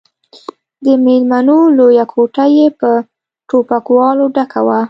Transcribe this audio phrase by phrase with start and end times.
[0.85, 2.89] د ميلمنو لويه کوټه يې په
[3.49, 4.79] ټوپکوالو ډکه وه.